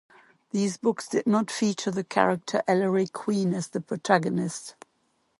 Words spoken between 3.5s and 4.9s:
as the protagonist.